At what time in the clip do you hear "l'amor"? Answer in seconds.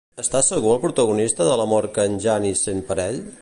1.61-1.89